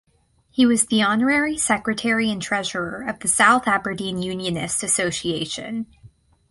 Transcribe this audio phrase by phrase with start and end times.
[0.49, 5.85] He was the Honorary Secretary and Treasurer of the South Aberdeen Unionist Association.